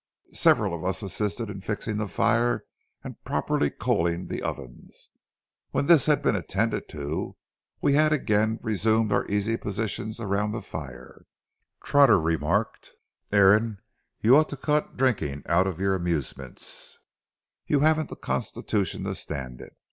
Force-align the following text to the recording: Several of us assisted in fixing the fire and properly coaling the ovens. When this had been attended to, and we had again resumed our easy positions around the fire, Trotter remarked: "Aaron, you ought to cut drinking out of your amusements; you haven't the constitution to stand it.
Several 0.33 0.73
of 0.73 0.83
us 0.83 1.03
assisted 1.03 1.51
in 1.51 1.61
fixing 1.61 1.97
the 1.97 2.07
fire 2.07 2.65
and 3.03 3.23
properly 3.23 3.69
coaling 3.69 4.25
the 4.25 4.41
ovens. 4.41 5.09
When 5.73 5.85
this 5.85 6.07
had 6.07 6.23
been 6.23 6.35
attended 6.35 6.89
to, 6.89 7.05
and 7.25 7.35
we 7.81 7.93
had 7.93 8.11
again 8.11 8.57
resumed 8.63 9.11
our 9.11 9.27
easy 9.27 9.57
positions 9.57 10.19
around 10.19 10.53
the 10.53 10.63
fire, 10.63 11.27
Trotter 11.83 12.19
remarked: 12.19 12.93
"Aaron, 13.31 13.77
you 14.21 14.35
ought 14.35 14.49
to 14.49 14.57
cut 14.57 14.97
drinking 14.97 15.43
out 15.45 15.67
of 15.67 15.79
your 15.79 15.93
amusements; 15.93 16.97
you 17.67 17.81
haven't 17.81 18.09
the 18.09 18.15
constitution 18.15 19.03
to 19.03 19.13
stand 19.13 19.61
it. 19.61 19.75